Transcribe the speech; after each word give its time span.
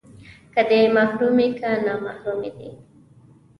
که 0.53 0.61
دې 0.69 0.81
محرمې، 0.95 1.47
که 1.57 1.69
نامحرمې 1.85 2.51
دي 2.57 2.69